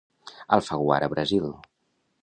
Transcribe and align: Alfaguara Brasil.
Alfaguara 0.57 1.11
Brasil. 1.13 1.47